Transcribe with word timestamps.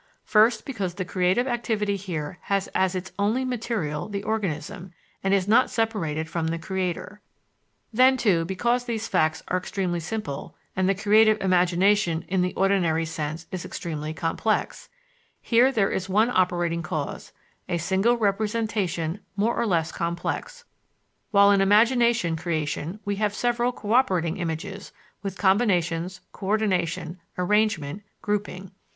First, 0.23 0.65
because 0.65 0.95
the 0.95 1.05
creative 1.05 1.45
activity 1.47 1.95
here 1.95 2.39
has 2.45 2.67
as 2.69 2.95
its 2.95 3.11
only 3.19 3.45
material 3.45 4.09
the 4.09 4.23
organism, 4.23 4.93
and 5.23 5.31
is 5.31 5.47
not 5.47 5.69
separated 5.69 6.27
from 6.27 6.47
the 6.47 6.57
creator. 6.57 7.21
Then, 7.93 8.17
too, 8.17 8.43
because 8.43 8.85
these 8.85 9.07
facts 9.07 9.43
are 9.49 9.59
extremely 9.59 9.99
simple, 9.99 10.55
and 10.75 10.89
the 10.89 10.95
creative 10.95 11.39
imagination, 11.39 12.25
in 12.27 12.41
the 12.41 12.55
ordinary 12.55 13.05
sense, 13.05 13.45
is 13.51 13.63
extremely 13.63 14.11
complex; 14.11 14.89
here 15.39 15.71
there 15.71 15.91
is 15.91 16.09
one 16.09 16.31
operating 16.31 16.81
cause, 16.81 17.31
a 17.69 17.77
single 17.77 18.17
representation 18.17 19.19
more 19.35 19.55
or 19.55 19.67
less 19.67 19.91
complex, 19.91 20.63
while 21.29 21.51
in 21.51 21.61
imaginative 21.61 22.37
creation 22.39 22.99
we 23.05 23.17
have 23.17 23.35
several 23.35 23.71
co 23.71 23.93
operating 23.93 24.37
images 24.37 24.91
with 25.21 25.37
combinations, 25.37 26.21
coördination, 26.33 27.17
arrangement, 27.37 28.01
grouping. 28.23 28.71